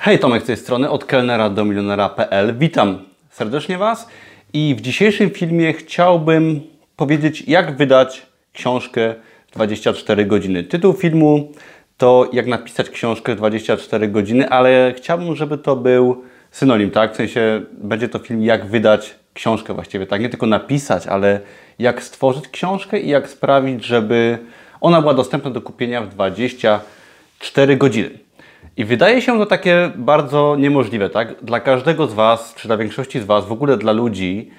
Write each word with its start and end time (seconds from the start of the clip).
Hej, 0.00 0.18
Tomek 0.18 0.42
z 0.42 0.46
tej 0.46 0.56
strony, 0.56 0.90
od 0.90 1.04
kelnera 1.04 1.50
do 1.50 1.64
milionera.pl. 1.64 2.58
Witam 2.58 2.98
serdecznie 3.30 3.78
Was 3.78 4.08
i 4.52 4.74
w 4.78 4.80
dzisiejszym 4.80 5.30
filmie 5.30 5.72
chciałbym 5.72 6.60
powiedzieć, 6.96 7.42
jak 7.48 7.76
wydać 7.76 8.26
książkę 8.52 9.14
24 9.52 10.26
godziny. 10.26 10.64
Tytuł 10.64 10.92
filmu 10.92 11.52
to 11.96 12.30
jak 12.32 12.46
napisać 12.46 12.90
książkę 12.90 13.36
24 13.36 14.08
godziny, 14.08 14.48
ale 14.48 14.94
chciałbym, 14.96 15.36
żeby 15.36 15.58
to 15.58 15.76
był 15.76 16.24
synonim, 16.50 16.90
tak? 16.90 17.12
W 17.12 17.16
sensie 17.16 17.62
będzie 17.72 18.08
to 18.08 18.18
film, 18.18 18.42
jak 18.42 18.66
wydać 18.66 19.14
książkę 19.34 19.74
właściwie, 19.74 20.06
tak? 20.06 20.20
Nie 20.20 20.28
tylko 20.28 20.46
napisać, 20.46 21.06
ale 21.06 21.40
jak 21.78 22.02
stworzyć 22.02 22.48
książkę 22.48 23.00
i 23.00 23.08
jak 23.08 23.28
sprawić, 23.28 23.84
żeby 23.84 24.38
ona 24.80 25.00
była 25.00 25.14
dostępna 25.14 25.50
do 25.50 25.60
kupienia 25.60 26.02
w 26.02 26.08
24 26.08 27.76
godziny. 27.76 28.27
I 28.78 28.84
wydaje 28.84 29.22
się 29.22 29.38
to 29.38 29.46
takie 29.46 29.90
bardzo 29.96 30.56
niemożliwe, 30.58 31.10
tak? 31.10 31.34
Dla 31.42 31.60
każdego 31.60 32.06
z 32.06 32.14
Was, 32.14 32.54
czy 32.54 32.68
dla 32.68 32.76
większości 32.76 33.20
z 33.20 33.24
Was, 33.24 33.46
w 33.46 33.52
ogóle 33.52 33.76
dla 33.76 33.92
ludzi, 33.92 34.50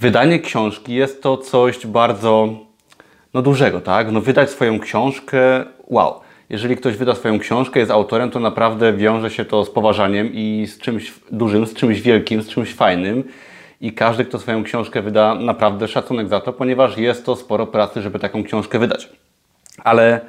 wydanie 0.00 0.38
książki 0.38 0.94
jest 0.94 1.22
to 1.22 1.36
coś 1.36 1.86
bardzo 1.86 2.48
no, 3.34 3.42
dużego, 3.42 3.80
tak? 3.80 4.12
No, 4.12 4.20
wydać 4.20 4.50
swoją 4.50 4.80
książkę, 4.80 5.64
wow. 5.86 6.20
Jeżeli 6.50 6.76
ktoś 6.76 6.96
wyda 6.96 7.14
swoją 7.14 7.38
książkę, 7.38 7.80
jest 7.80 7.92
autorem, 7.92 8.30
to 8.30 8.40
naprawdę 8.40 8.92
wiąże 8.92 9.30
się 9.30 9.44
to 9.44 9.64
z 9.64 9.70
poważaniem 9.70 10.30
i 10.32 10.66
z 10.66 10.78
czymś 10.78 11.12
dużym, 11.30 11.66
z 11.66 11.74
czymś 11.74 12.00
wielkim, 12.00 12.42
z 12.42 12.48
czymś 12.48 12.74
fajnym. 12.74 13.24
I 13.80 13.92
każdy, 13.92 14.24
kto 14.24 14.38
swoją 14.38 14.64
książkę 14.64 15.02
wyda, 15.02 15.34
naprawdę 15.34 15.88
szacunek 15.88 16.28
za 16.28 16.40
to, 16.40 16.52
ponieważ 16.52 16.98
jest 16.98 17.26
to 17.26 17.36
sporo 17.36 17.66
pracy, 17.66 18.02
żeby 18.02 18.18
taką 18.18 18.44
książkę 18.44 18.78
wydać. 18.78 19.08
Ale 19.84 20.20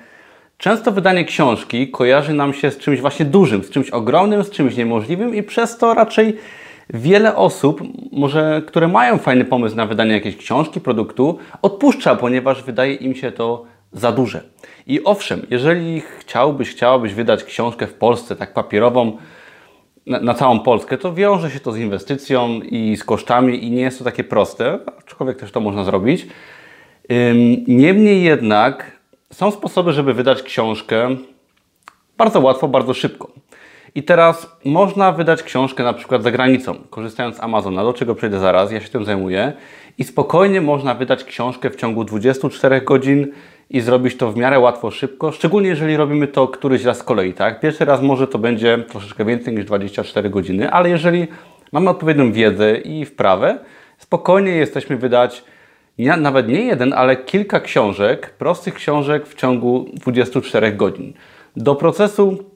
Często 0.58 0.92
wydanie 0.92 1.26
książki 1.26 1.92
kojarzy 1.92 2.34
nam 2.34 2.54
się 2.54 2.72
z 2.72 2.78
czymś 2.78 3.02
właśnie 3.02 3.26
dużym, 3.26 3.64
z 3.64 3.70
czymś 3.70 3.90
ogromnym, 3.90 4.44
z 4.44 4.50
czymś 4.50 4.78
niemożliwym 4.78 5.36
i 5.36 5.44
przez 5.44 5.78
to 5.78 5.94
raczej 5.94 6.38
wiele 6.94 7.36
osób, 7.36 7.82
może 8.12 8.62
które 8.68 8.88
mają 8.88 9.18
fajny 9.18 9.46
pomysł 9.46 9.76
na 9.76 9.86
wydanie 9.86 10.14
jakiejś 10.14 10.38
książki, 10.38 10.82
produktu, 10.82 11.38
odpuszcza, 11.62 12.16
ponieważ 12.16 12.64
wydaje 12.64 12.94
im 12.94 13.16
się 13.16 13.32
to 13.32 13.66
za 13.92 14.12
duże. 14.12 14.44
I 14.88 15.04
owszem, 15.04 15.46
jeżeli 15.50 16.02
chciałbyś, 16.20 16.70
chciałabyś 16.70 17.14
wydać 17.14 17.44
książkę 17.44 17.88
w 17.88 17.94
Polsce, 17.94 18.36
tak 18.36 18.54
papierową, 18.54 19.18
na, 20.06 20.20
na, 20.20 20.34
całą 20.34 20.60
Polskę, 20.60 20.98
to 20.98 21.14
wiąże 21.14 21.52
się 21.52 21.60
to 21.60 21.72
z 21.72 21.78
inwestycją 21.78 22.62
i 22.62 22.98
z 22.98 23.04
kosztami 23.04 23.66
i 23.66 23.72
nie 23.72 23.82
jest 23.82 23.98
to 24.00 24.04
takie 24.04 24.24
proste, 24.24 24.80
aczkolwiek 24.98 25.38
też 25.40 25.52
to 25.52 25.60
można 25.60 25.84
zrobić. 25.84 26.28
Niemniej 27.68 28.24
jednak 28.24 28.93
są 29.34 29.52
sposoby, 29.52 29.94
żeby 29.94 30.14
wydać 30.14 30.44
książkę 30.44 31.16
bardzo 32.18 32.40
łatwo, 32.40 32.68
bardzo 32.68 32.94
szybko. 32.94 33.32
I 33.96 34.04
teraz 34.04 34.58
można 34.66 35.12
wydać 35.12 35.44
książkę 35.44 35.84
na 35.84 35.94
przykład 35.94 36.24
za 36.24 36.32
granicą, 36.32 36.76
korzystając 36.90 37.36
z 37.36 37.40
Amazona, 37.40 37.84
do 37.84 37.94
czego 37.94 38.16
przejdę 38.16 38.40
zaraz, 38.40 38.72
ja 38.72 38.82
się 38.82 38.90
tym 38.90 39.06
zajmuję. 39.06 39.54
I 39.98 40.04
spokojnie 40.04 40.62
można 40.62 40.94
wydać 40.94 41.24
książkę 41.24 41.70
w 41.70 41.76
ciągu 41.76 42.04
24 42.04 42.82
godzin 42.82 43.28
i 43.70 43.82
zrobić 43.82 44.18
to 44.18 44.32
w 44.32 44.38
miarę 44.38 44.60
łatwo, 44.60 44.92
szybko, 44.92 45.32
szczególnie 45.32 45.70
jeżeli 45.70 45.98
robimy 45.98 46.28
to 46.28 46.48
któryś 46.48 46.84
raz 46.84 46.98
z 46.98 47.04
kolei, 47.04 47.34
tak? 47.34 47.60
Pierwszy 47.60 47.86
raz 47.86 48.02
może 48.02 48.28
to 48.28 48.40
będzie 48.40 48.78
troszeczkę 48.78 49.26
więcej 49.26 49.56
niż 49.56 49.66
24 49.66 50.30
godziny, 50.30 50.72
ale 50.72 50.90
jeżeli 50.90 51.28
mamy 51.72 51.90
odpowiednią 51.90 52.32
wiedzę 52.32 52.78
i 52.78 53.06
wprawę, 53.06 53.60
spokojnie 53.98 54.52
jesteśmy 54.52 54.98
wydać 54.98 55.44
nie, 55.98 56.18
nawet 56.18 56.48
nie 56.48 56.62
jeden, 56.62 56.94
ale 56.94 57.16
kilka 57.16 57.60
książek, 57.60 58.30
prostych 58.38 58.74
książek 58.74 59.28
w 59.28 59.36
ciągu 59.36 59.86
24 59.94 60.72
godzin. 60.72 61.14
Do 61.56 61.76
procesu 61.76 62.54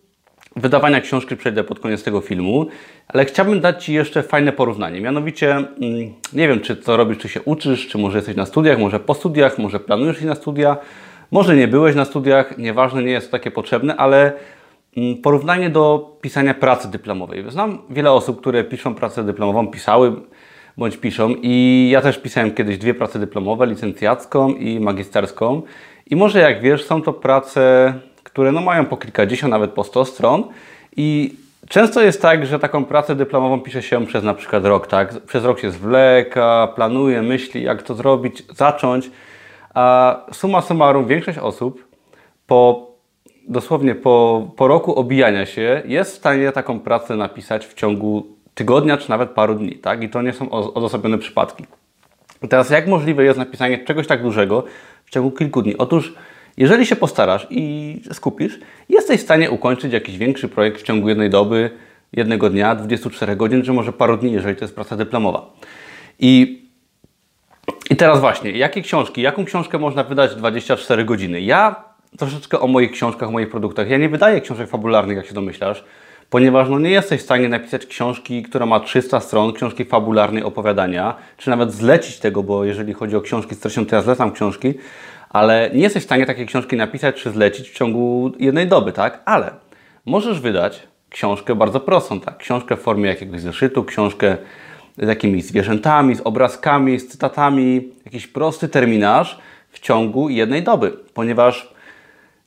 wydawania 0.55 1.01
książki 1.01 1.35
przejdę 1.35 1.63
pod 1.63 1.79
koniec 1.79 2.03
tego 2.03 2.21
filmu, 2.21 2.67
ale 3.07 3.25
chciałbym 3.25 3.59
dać 3.59 3.85
Ci 3.85 3.93
jeszcze 3.93 4.23
fajne 4.23 4.51
porównanie. 4.51 5.01
Mianowicie, 5.01 5.51
mm, 5.55 6.13
nie 6.33 6.47
wiem, 6.47 6.59
czy 6.59 6.77
co 6.77 6.97
robisz, 6.97 7.17
czy 7.17 7.29
się 7.29 7.41
uczysz, 7.41 7.87
czy 7.87 7.97
może 7.97 8.17
jesteś 8.17 8.35
na 8.35 8.45
studiach, 8.45 8.79
może 8.79 8.99
po 8.99 9.13
studiach, 9.13 9.57
może 9.57 9.79
planujesz 9.79 10.17
iść 10.17 10.25
na 10.25 10.35
studia, 10.35 10.77
może 11.31 11.55
nie 11.55 11.67
byłeś 11.67 11.95
na 11.95 12.05
studiach, 12.05 12.57
nieważne, 12.57 13.03
nie 13.03 13.11
jest 13.11 13.27
to 13.27 13.31
takie 13.31 13.51
potrzebne, 13.51 13.95
ale 13.95 14.33
mm, 14.97 15.17
porównanie 15.17 15.69
do 15.69 16.15
pisania 16.21 16.53
pracy 16.53 16.91
dyplomowej. 16.91 17.51
Znam 17.51 17.81
wiele 17.89 18.11
osób, 18.11 18.41
które 18.41 18.63
piszą 18.63 18.95
pracę 18.95 19.23
dyplomową, 19.23 19.67
pisały, 19.67 20.13
bądź 20.77 20.97
piszą. 20.97 21.35
I 21.41 21.87
ja 21.91 22.01
też 22.01 22.17
pisałem 22.17 22.53
kiedyś 22.53 22.77
dwie 22.77 22.93
prace 22.93 23.19
dyplomowe, 23.19 23.67
licencjacką 23.67 24.53
i 24.53 24.79
magisterską. 24.79 25.61
I 26.05 26.15
może 26.15 26.39
jak 26.39 26.61
wiesz, 26.61 26.85
są 26.85 27.01
to 27.01 27.13
prace, 27.13 27.93
które 28.23 28.51
no 28.51 28.61
mają 28.61 28.85
po 28.85 28.97
kilkadziesiąt, 28.97 29.51
nawet 29.51 29.71
po 29.71 29.83
sto 29.83 30.05
stron. 30.05 30.43
I 30.97 31.35
często 31.69 32.01
jest 32.01 32.21
tak, 32.21 32.45
że 32.45 32.59
taką 32.59 32.85
pracę 32.85 33.15
dyplomową 33.15 33.59
pisze 33.59 33.81
się 33.81 34.05
przez 34.05 34.23
na 34.23 34.33
przykład 34.33 34.65
rok, 34.65 34.87
tak? 34.87 35.21
Przez 35.21 35.43
rok 35.43 35.59
się 35.59 35.71
zwleka, 35.71 36.73
planuje, 36.75 37.21
myśli, 37.21 37.63
jak 37.63 37.83
to 37.83 37.95
zrobić, 37.95 38.43
zacząć. 38.55 39.11
A 39.73 40.15
suma 40.31 40.61
summarum, 40.61 41.07
większość 41.07 41.37
osób 41.37 41.87
po 42.47 42.87
dosłownie 43.47 43.95
po, 43.95 44.47
po 44.55 44.67
roku 44.67 44.95
obijania 44.95 45.45
się 45.45 45.81
jest 45.85 46.11
w 46.11 46.17
stanie 46.17 46.51
taką 46.51 46.79
pracę 46.79 47.15
napisać 47.15 47.65
w 47.65 47.73
ciągu 47.73 48.36
tygodnia, 48.57 48.97
czy 48.97 49.09
nawet 49.09 49.29
paru 49.29 49.55
dni, 49.55 49.75
tak? 49.75 50.03
I 50.03 50.09
to 50.09 50.21
nie 50.21 50.33
są 50.33 50.49
odosobnione 50.49 51.17
przypadki. 51.17 51.65
I 52.43 52.47
teraz 52.47 52.69
jak 52.69 52.87
możliwe 52.87 53.23
jest 53.23 53.39
napisanie 53.39 53.85
czegoś 53.85 54.07
tak 54.07 54.21
dużego 54.21 54.63
w 55.05 55.09
ciągu 55.09 55.31
kilku 55.31 55.61
dni? 55.61 55.77
Otóż 55.77 56.13
jeżeli 56.57 56.85
się 56.85 56.95
postarasz 56.95 57.47
i 57.49 58.01
skupisz, 58.13 58.59
jesteś 58.89 59.19
w 59.19 59.23
stanie 59.23 59.51
ukończyć 59.51 59.93
jakiś 59.93 60.17
większy 60.17 60.49
projekt 60.49 60.81
w 60.81 60.83
ciągu 60.83 61.09
jednej 61.09 61.29
doby, 61.29 61.69
jednego 62.13 62.49
dnia, 62.49 62.75
24 62.75 63.35
godzin, 63.35 63.63
czy 63.63 63.73
może 63.73 63.93
paru 63.93 64.17
dni, 64.17 64.31
jeżeli 64.31 64.55
to 64.55 64.65
jest 64.65 64.75
praca 64.75 64.95
dyplomowa. 64.95 65.49
I, 66.19 66.61
i 67.89 67.95
teraz 67.95 68.19
właśnie, 68.19 68.51
jakie 68.51 68.81
książki, 68.81 69.21
jaką 69.21 69.45
książkę 69.45 69.77
można 69.77 70.03
wydać 70.03 70.31
w 70.31 70.35
24 70.35 71.05
godziny? 71.05 71.41
Ja 71.41 71.83
troszeczkę 72.17 72.59
o 72.59 72.67
moich 72.67 72.91
książkach, 72.91 73.29
o 73.29 73.31
moich 73.31 73.49
produktach. 73.49 73.89
Ja 73.89 73.97
nie 73.97 74.09
wydaję 74.09 74.41
książek 74.41 74.69
fabularnych, 74.69 75.17
jak 75.17 75.25
się 75.25 75.33
domyślasz 75.33 75.83
ponieważ 76.29 76.69
no, 76.69 76.79
nie 76.79 76.89
jesteś 76.89 77.21
w 77.21 77.23
stanie 77.23 77.49
napisać 77.49 77.85
książki, 77.85 78.43
która 78.43 78.65
ma 78.65 78.79
300 78.79 79.19
stron, 79.19 79.53
książki 79.53 79.85
fabularnej 79.85 80.43
opowiadania, 80.43 81.15
czy 81.37 81.49
nawet 81.49 81.71
zlecić 81.71 82.19
tego, 82.19 82.43
bo 82.43 82.65
jeżeli 82.65 82.93
chodzi 82.93 83.15
o 83.15 83.21
książki 83.21 83.55
z 83.55 83.59
treścią, 83.59 83.85
to 83.85 83.95
ja 83.95 84.01
zlecam 84.01 84.31
książki, 84.31 84.73
ale 85.29 85.69
nie 85.73 85.81
jesteś 85.81 86.03
w 86.03 86.05
stanie 86.05 86.25
takiej 86.25 86.45
książki 86.45 86.75
napisać 86.75 87.15
czy 87.15 87.31
zlecić 87.31 87.69
w 87.69 87.73
ciągu 87.73 88.31
jednej 88.39 88.67
doby, 88.67 88.91
tak? 88.91 89.21
Ale 89.25 89.51
możesz 90.05 90.39
wydać 90.39 90.87
książkę 91.09 91.55
bardzo 91.55 91.79
prostą, 91.79 92.19
tak? 92.19 92.37
Książkę 92.37 92.77
w 92.77 92.79
formie 92.79 93.09
jakiegoś 93.09 93.41
zeszytu, 93.41 93.83
książkę 93.83 94.37
z 94.97 95.07
jakimiś 95.07 95.45
zwierzętami, 95.45 96.15
z 96.15 96.21
obrazkami, 96.21 96.99
z 96.99 97.07
cytatami, 97.07 97.91
jakiś 98.05 98.27
prosty 98.27 98.69
terminarz 98.69 99.39
w 99.71 99.79
ciągu 99.79 100.29
jednej 100.29 100.63
doby, 100.63 100.91
ponieważ 101.13 101.73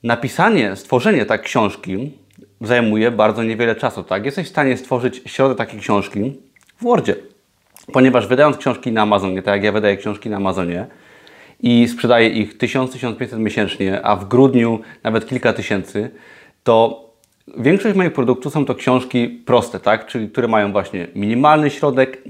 napisanie, 0.03 0.77
stworzenie 0.77 1.27
tak 1.27 1.43
książki 1.43 2.13
zajmuje 2.61 3.11
bardzo 3.11 3.43
niewiele 3.43 3.77
czasu, 3.77 4.03
tak? 4.03 4.25
Jesteś 4.25 4.47
w 4.47 4.51
stanie 4.51 4.77
stworzyć 4.77 5.23
środek 5.27 5.59
takiej 5.59 5.81
książki 5.81 6.33
w 6.77 6.85
Wordzie, 6.85 7.17
ponieważ 7.93 8.27
wydając 8.27 8.57
książki 8.57 8.93
na 8.93 9.03
Amazonie, 9.03 9.43
tak 9.43 9.55
jak 9.55 9.65
ja 9.65 9.73
wydaję 9.73 9.97
książki 9.97 10.31
na 10.31 10.37
Amazonie 10.37 10.87
i 11.61 11.89
sprzedaję 11.89 12.29
ich 12.29 12.59
1000-1500 12.59 13.39
miesięcznie, 13.39 14.03
a 14.03 14.17
w 14.17 14.29
grudniu 14.29 14.81
nawet 15.05 15.29
kilka 15.29 15.53
tysięcy, 15.53 16.11
to 16.63 17.05
większość 17.57 17.97
moich 17.97 18.13
produktów 18.13 18.53
są 18.53 18.65
to 18.65 18.75
książki 18.75 19.29
proste, 19.29 19.81
tak? 19.81 20.07
Czyli 20.07 20.29
które 20.29 20.49
mają 20.49 20.73
właśnie 20.73 21.07
minimalny 21.15 21.71
środek, 21.71 22.23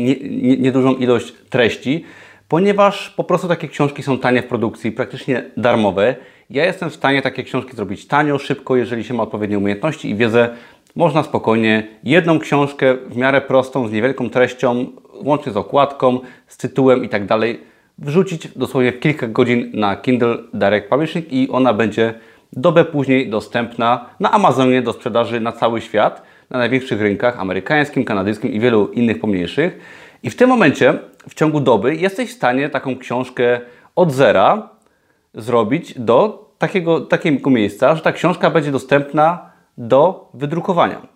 niedużą 0.59 0.93
nie, 0.93 0.99
nie 0.99 1.05
ilość 1.05 1.33
treści, 1.51 2.05
ponieważ 2.49 3.11
po 3.11 3.25
prostu 3.25 3.49
takie 3.49 3.69
książki 3.69 4.03
są 4.03 4.19
tanie 4.19 4.43
w 4.43 4.47
produkcji, 4.47 4.93
praktycznie 4.93 5.45
darmowe 5.57 6.17
ja 6.50 6.65
jestem 6.65 6.91
w 6.91 6.94
stanie 6.94 7.22
takie 7.22 7.43
książki 7.43 7.77
zrobić 7.77 8.06
tanio, 8.06 8.38
szybko, 8.38 8.77
jeżeli 8.77 9.05
się 9.05 9.15
ma 9.15 9.22
odpowiednie 9.22 9.59
umiejętności 9.59 10.11
i 10.11 10.15
wiedzę. 10.15 10.49
Można 10.97 11.22
spokojnie 11.22 11.87
jedną 12.05 12.38
książkę 12.38 12.95
w 12.95 13.16
miarę 13.16 13.41
prostą, 13.41 13.89
z 13.89 13.92
niewielką 13.92 14.30
treścią, 14.30 14.86
łącznie 15.25 15.53
z 15.53 15.57
okładką, 15.57 16.21
z 16.47 16.57
tytułem 16.57 17.04
i 17.04 17.09
tak 17.09 17.27
dalej, 17.27 17.60
wrzucić 17.98 18.48
dosłownie 18.48 18.92
w 18.92 19.01
kilka 19.01 19.27
godzin 19.27 19.71
na 19.75 19.97
Kindle 19.97 20.36
Direct 20.54 20.89
Publishing 20.89 21.33
i 21.33 21.48
ona 21.51 21.75
będzie 21.75 22.15
dobę 22.53 22.84
później 22.84 23.30
dostępna 23.30 24.07
na 24.21 24.30
Amazonie 24.30 24.83
do 24.83 24.92
sprzedaży 24.92 25.41
na 25.41 25.53
cały 25.53 25.80
świat, 25.80 26.22
na 26.51 26.59
największych 26.59 27.01
rynkach 27.01 27.41
amerykańskim, 27.41 28.04
kanadyjskim 28.04 28.53
i 28.53 28.60
wielu 28.60 28.89
innych 28.89 29.21
pomniejszych. 29.21 29.78
I 30.22 30.30
w 30.30 30.36
tym 30.36 30.48
momencie, 30.48 30.95
w 31.28 31.34
ciągu 31.34 31.60
doby, 31.60 31.97
jesteś 31.97 32.30
w 32.30 32.36
stanie 32.36 32.69
taką 32.69 32.98
książkę 32.98 33.60
od 33.97 34.13
zera 34.13 34.69
zrobić 35.34 35.94
do 35.98 36.50
takiego, 36.59 37.00
takiego 37.00 37.50
miejsca, 37.50 37.94
że 37.94 38.03
ta 38.03 38.12
książka 38.12 38.50
będzie 38.50 38.72
dostępna 38.72 39.50
do 39.78 40.30
wydrukowania, 40.34 41.06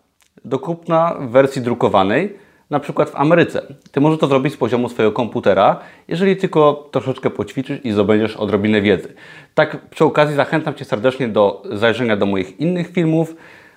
do 0.45 0.59
kupna 0.59 1.15
w 1.21 1.31
wersji 1.31 1.63
drukowanej, 1.63 2.39
na 2.71 2.81
przykład 2.81 3.11
w 3.11 3.17
Ameryce. 3.17 3.63
Ty 3.93 4.01
możesz 4.01 4.19
to 4.21 4.27
zrobić 4.27 4.53
z 4.53 4.57
poziomu 4.57 4.89
swojego 4.89 5.13
komputera, 5.13 5.81
jeżeli 6.09 6.37
tylko 6.37 6.89
troszeczkę 6.91 7.31
poćwiczysz 7.31 7.85
i 7.85 7.93
zdobędziesz 7.93 8.37
odrobinę 8.37 8.81
wiedzy. 8.81 9.15
Tak 9.55 9.89
przy 9.91 10.05
okazji 10.05 10.37
zachęcam 10.37 10.75
Cię 10.75 10.85
serdecznie 10.85 11.29
do 11.29 11.63
zajrzenia 11.73 12.17
do 12.17 12.27
moich 12.27 12.61
innych 12.61 12.93
filmów, 12.93 13.37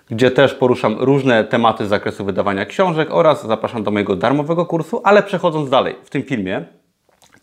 gdzie 0.09 0.31
też 0.31 0.53
poruszam 0.53 0.95
różne 0.99 1.43
tematy 1.43 1.85
z 1.85 1.89
zakresu 1.89 2.25
wydawania 2.25 2.65
książek 2.65 3.07
oraz 3.11 3.47
zapraszam 3.47 3.83
do 3.83 3.91
mojego 3.91 4.15
darmowego 4.15 4.65
kursu, 4.65 5.01
ale 5.03 5.23
przechodząc 5.23 5.69
dalej 5.69 5.95
w 6.03 6.09
tym 6.09 6.23
filmie, 6.23 6.65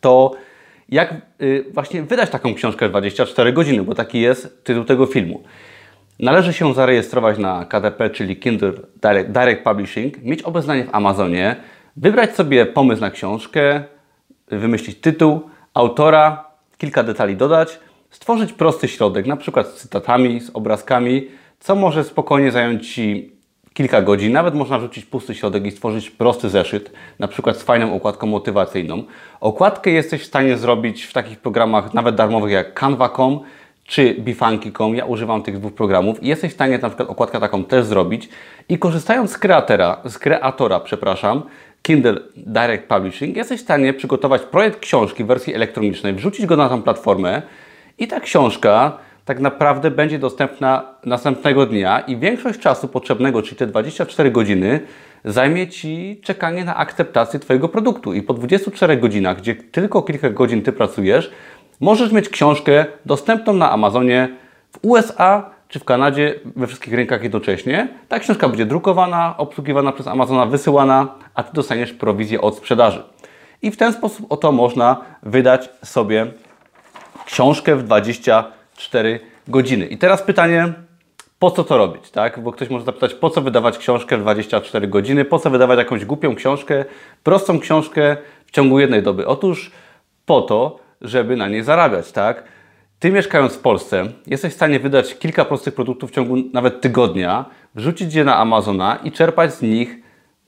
to 0.00 0.30
jak 0.88 1.14
y, 1.42 1.64
właśnie 1.72 2.02
wydać 2.02 2.30
taką 2.30 2.54
książkę 2.54 2.86
w 2.88 2.90
24 2.90 3.52
godziny, 3.52 3.82
bo 3.82 3.94
taki 3.94 4.20
jest 4.20 4.64
tytuł 4.64 4.84
tego 4.84 5.06
filmu. 5.06 5.42
Należy 6.20 6.52
się 6.52 6.74
zarejestrować 6.74 7.38
na 7.38 7.64
KDP, 7.64 8.10
czyli 8.10 8.36
Kindle 8.36 8.72
Direct 9.28 9.64
Publishing, 9.64 10.22
mieć 10.22 10.42
obeznanie 10.42 10.84
w 10.84 10.94
Amazonie, 10.94 11.56
wybrać 11.96 12.34
sobie 12.34 12.66
pomysł 12.66 13.00
na 13.00 13.10
książkę, 13.10 13.84
wymyślić 14.48 15.00
tytuł, 15.00 15.40
autora, 15.74 16.44
kilka 16.78 17.02
detali 17.02 17.36
dodać, 17.36 17.80
stworzyć 18.10 18.52
prosty 18.52 18.88
środek, 18.88 19.26
na 19.26 19.36
przykład 19.36 19.66
z 19.68 19.74
cytatami, 19.74 20.40
z 20.40 20.50
obrazkami, 20.54 21.28
co 21.60 21.74
może 21.74 22.04
spokojnie 22.04 22.52
zająć 22.52 22.94
Ci 22.94 23.33
kilka 23.74 24.02
godzin. 24.02 24.32
Nawet 24.32 24.54
można 24.54 24.78
wrzucić 24.78 25.04
pusty 25.04 25.34
środek 25.34 25.66
i 25.66 25.70
stworzyć 25.70 26.10
prosty 26.10 26.50
zeszyt, 26.50 26.92
na 27.18 27.28
przykład 27.28 27.56
z 27.56 27.62
fajną 27.62 27.94
okładką 27.94 28.26
motywacyjną. 28.26 29.04
Okładkę 29.40 29.90
jesteś 29.90 30.22
w 30.22 30.26
stanie 30.26 30.56
zrobić 30.56 31.04
w 31.04 31.12
takich 31.12 31.38
programach 31.38 31.94
nawet 31.94 32.14
darmowych 32.14 32.52
jak 32.52 32.74
Canva.com 32.74 33.40
czy 33.84 34.14
Bifanki.com. 34.14 34.94
Ja 34.94 35.04
używam 35.04 35.42
tych 35.42 35.58
dwóch 35.58 35.74
programów 35.74 36.22
i 36.22 36.28
jesteś 36.28 36.50
w 36.50 36.54
stanie 36.54 36.78
na 36.78 36.88
przykład 36.88 37.08
okładkę 37.08 37.40
taką 37.40 37.64
też 37.64 37.84
zrobić 37.84 38.28
i 38.68 38.78
korzystając 38.78 39.30
z 39.30 39.38
kreatora, 39.38 40.00
z 40.04 40.18
kreatora, 40.18 40.80
przepraszam, 40.80 41.42
Kindle 41.82 42.20
Direct 42.36 42.84
Publishing, 42.88 43.36
jesteś 43.36 43.60
w 43.60 43.64
stanie 43.64 43.94
przygotować 43.94 44.42
projekt 44.42 44.80
książki 44.80 45.24
w 45.24 45.26
wersji 45.26 45.54
elektronicznej, 45.54 46.14
wrzucić 46.14 46.46
go 46.46 46.56
na 46.56 46.68
tą 46.68 46.82
platformę 46.82 47.42
i 47.98 48.08
ta 48.08 48.20
książka 48.20 48.98
tak 49.24 49.40
naprawdę 49.40 49.90
będzie 49.90 50.18
dostępna 50.18 50.82
następnego 51.04 51.66
dnia 51.66 52.00
i 52.00 52.16
większość 52.16 52.60
czasu 52.60 52.88
potrzebnego, 52.88 53.42
czyli 53.42 53.56
te 53.56 53.66
24 53.66 54.30
godziny, 54.30 54.80
zajmie 55.24 55.68
Ci 55.68 56.20
czekanie 56.22 56.64
na 56.64 56.76
akceptację 56.76 57.40
Twojego 57.40 57.68
produktu. 57.68 58.12
I 58.12 58.22
po 58.22 58.34
24 58.34 58.96
godzinach, 58.96 59.36
gdzie 59.36 59.54
tylko 59.54 60.02
kilka 60.02 60.30
godzin 60.30 60.62
Ty 60.62 60.72
pracujesz, 60.72 61.30
możesz 61.80 62.12
mieć 62.12 62.28
książkę 62.28 62.86
dostępną 63.06 63.52
na 63.52 63.70
Amazonie 63.70 64.28
w 64.72 64.78
USA 64.82 65.50
czy 65.68 65.80
w 65.80 65.84
Kanadzie, 65.84 66.34
we 66.56 66.66
wszystkich 66.66 66.94
rynkach 66.94 67.22
jednocześnie. 67.22 67.88
Ta 68.08 68.18
książka 68.18 68.48
będzie 68.48 68.66
drukowana, 68.66 69.34
obsługiwana 69.38 69.92
przez 69.92 70.06
Amazona, 70.06 70.46
wysyłana, 70.46 71.14
a 71.34 71.42
Ty 71.42 71.52
dostaniesz 71.52 71.92
prowizję 71.92 72.40
od 72.40 72.56
sprzedaży. 72.56 73.02
I 73.62 73.70
w 73.70 73.76
ten 73.76 73.92
sposób 73.92 74.26
oto 74.28 74.52
można 74.52 74.96
wydać 75.22 75.68
sobie 75.82 76.26
książkę 77.26 77.76
w 77.76 77.82
24 77.82 78.44
godziny. 79.48 79.86
I 79.86 79.98
teraz 79.98 80.22
pytanie, 80.22 80.72
po 81.38 81.50
co 81.50 81.64
to 81.64 81.78
robić, 81.78 82.10
tak? 82.10 82.40
Bo 82.40 82.52
ktoś 82.52 82.70
może 82.70 82.84
zapytać, 82.84 83.14
po 83.14 83.30
co 83.30 83.42
wydawać 83.42 83.78
książkę 83.78 84.16
w 84.16 84.20
24 84.20 84.88
godziny, 84.88 85.24
po 85.24 85.38
co 85.38 85.50
wydawać 85.50 85.78
jakąś 85.78 86.04
głupią 86.04 86.34
książkę, 86.34 86.84
prostą 87.22 87.60
książkę 87.60 88.16
w 88.46 88.50
ciągu 88.50 88.80
jednej 88.80 89.02
doby. 89.02 89.26
Otóż 89.26 89.70
po 90.26 90.42
to, 90.42 90.78
żeby 91.00 91.36
na 91.36 91.48
niej 91.48 91.62
zarabiać, 91.62 92.12
tak? 92.12 92.44
Ty 92.98 93.10
mieszkając 93.10 93.54
w 93.54 93.58
Polsce, 93.58 94.06
jesteś 94.26 94.52
w 94.52 94.56
stanie 94.56 94.80
wydać 94.80 95.18
kilka 95.18 95.44
prostych 95.44 95.74
produktów 95.74 96.10
w 96.10 96.14
ciągu 96.14 96.36
nawet 96.52 96.80
tygodnia, 96.80 97.44
wrzucić 97.74 98.14
je 98.14 98.24
na 98.24 98.36
Amazona 98.36 98.98
i 99.04 99.12
czerpać 99.12 99.54
z 99.54 99.62
nich 99.62 99.96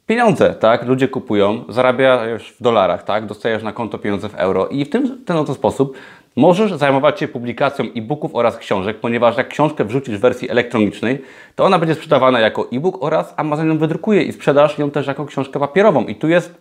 pieniądze, 0.07 0.55
tak? 0.55 0.87
Ludzie 0.87 1.09
kupują, 1.09 1.65
zarabiasz 1.69 2.53
w 2.53 2.63
dolarach, 2.63 3.03
tak? 3.03 3.27
Dostajesz 3.27 3.63
na 3.63 3.73
konto 3.73 3.99
pieniądze 3.99 4.29
w 4.29 4.35
euro 4.35 4.69
i 4.69 4.85
w 4.85 4.91
ten 5.25 5.37
oto 5.37 5.55
sposób 5.55 5.97
możesz 6.37 6.73
zajmować 6.73 7.21
się 7.21 7.29
publikacją 7.29 7.85
e-booków 7.97 8.35
oraz 8.35 8.59
książek, 8.59 9.01
ponieważ 9.01 9.37
jak 9.37 9.49
książkę 9.49 9.85
wrzucisz 9.85 10.17
w 10.17 10.21
wersji 10.21 10.51
elektronicznej, 10.51 11.23
to 11.55 11.65
ona 11.65 11.79
będzie 11.79 11.95
sprzedawana 11.95 12.41
jako 12.41 12.69
e-book 12.73 12.99
oraz 13.01 13.35
Amazon 13.37 13.69
ją 13.69 13.79
wydrukuje 13.79 14.23
i 14.23 14.33
sprzedasz 14.33 14.79
ją 14.79 14.91
też 14.91 15.07
jako 15.07 15.27
książkę 15.27 15.61
papierową. 15.61 16.05
I 16.05 16.15
tu 16.15 16.29
jest 16.29 16.55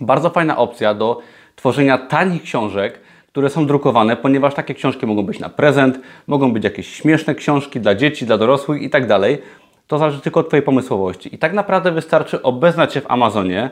bardzo 0.00 0.30
fajna 0.30 0.56
opcja 0.56 0.94
do 0.94 1.20
tworzenia 1.56 1.98
tanich 1.98 2.42
książek, 2.42 3.00
które 3.28 3.50
są 3.50 3.66
drukowane, 3.66 4.16
ponieważ 4.16 4.54
takie 4.54 4.74
książki 4.74 5.06
mogą 5.06 5.22
być 5.22 5.38
na 5.38 5.48
prezent, 5.48 6.00
mogą 6.26 6.52
być 6.52 6.64
jakieś 6.64 6.94
śmieszne 6.94 7.34
książki 7.34 7.80
dla 7.80 7.94
dzieci, 7.94 8.26
dla 8.26 8.38
dorosłych 8.38 8.82
i 8.82 8.90
tak 8.90 9.06
dalej. 9.06 9.38
To 9.86 9.98
zależy 9.98 10.20
tylko 10.20 10.40
od 10.40 10.48
Twojej 10.48 10.62
pomysłowości. 10.62 11.34
I 11.34 11.38
tak 11.38 11.52
naprawdę 11.52 11.92
wystarczy 11.92 12.42
obeznać 12.42 12.94
się 12.94 13.00
w 13.00 13.10
Amazonie, 13.10 13.70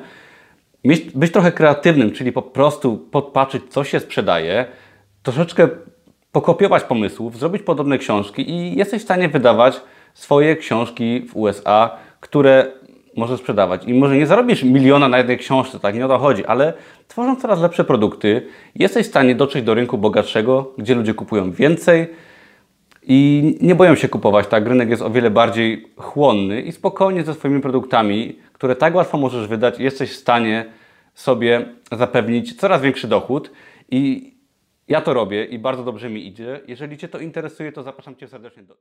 być 1.14 1.32
trochę 1.32 1.52
kreatywnym, 1.52 2.12
czyli 2.12 2.32
po 2.32 2.42
prostu 2.42 2.96
podpatrzeć, 2.96 3.62
co 3.68 3.84
się 3.84 4.00
sprzedaje, 4.00 4.66
troszeczkę 5.26 5.68
pokopiować 6.32 6.84
pomysłów, 6.84 7.38
zrobić 7.38 7.62
podobne 7.62 7.98
książki 7.98 8.50
i 8.50 8.76
jesteś 8.76 9.00
w 9.00 9.04
stanie 9.04 9.28
wydawać 9.28 9.80
swoje 10.14 10.56
książki 10.56 11.20
w 11.20 11.36
USA, 11.36 11.90
które 12.20 12.66
możesz 13.16 13.40
sprzedawać. 13.40 13.84
I 13.84 13.94
może 13.94 14.16
nie 14.16 14.26
zarobisz 14.26 14.62
miliona 14.62 15.08
na 15.08 15.18
jednej 15.18 15.38
książce, 15.38 15.80
tak 15.80 15.94
nie 15.94 16.06
o 16.06 16.08
to 16.08 16.18
chodzi, 16.18 16.44
ale 16.44 16.72
tworząc 17.08 17.42
coraz 17.42 17.60
lepsze 17.60 17.84
produkty, 17.84 18.46
jesteś 18.74 19.06
w 19.06 19.08
stanie 19.08 19.34
dotrzeć 19.34 19.64
do 19.64 19.74
rynku 19.74 19.98
bogatszego, 19.98 20.72
gdzie 20.78 20.94
ludzie 20.94 21.14
kupują 21.14 21.52
więcej 21.52 22.06
i 23.02 23.58
nie 23.60 23.74
boją 23.74 23.94
się 23.94 24.08
kupować, 24.08 24.46
tak? 24.46 24.66
Rynek 24.66 24.90
jest 24.90 25.02
o 25.02 25.10
wiele 25.10 25.30
bardziej 25.30 25.86
chłonny 25.96 26.60
i 26.60 26.72
spokojnie 26.72 27.24
ze 27.24 27.34
swoimi 27.34 27.60
produktami, 27.60 28.38
które 28.52 28.76
tak 28.76 28.94
łatwo 28.94 29.18
możesz 29.18 29.48
wydać, 29.48 29.78
jesteś 29.78 30.10
w 30.10 30.16
stanie 30.16 30.64
sobie 31.14 31.66
zapewnić 31.92 32.54
coraz 32.54 32.82
większy 32.82 33.08
dochód 33.08 33.50
i 33.90 34.35
ja 34.88 35.00
to 35.00 35.14
robię 35.14 35.44
i 35.44 35.58
bardzo 35.58 35.84
dobrze 35.84 36.10
mi 36.10 36.26
idzie. 36.26 36.60
Jeżeli 36.68 36.98
Cię 36.98 37.08
to 37.08 37.18
interesuje, 37.18 37.72
to 37.72 37.82
zapraszam 37.82 38.16
Cię 38.16 38.28
serdecznie 38.28 38.62
do... 38.62 38.76